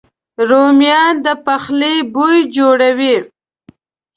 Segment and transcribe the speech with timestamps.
[0.49, 3.15] رومیان د پخلي بوی جوړوي